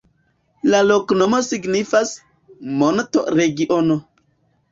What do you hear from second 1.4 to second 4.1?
signifas: monto-regiono.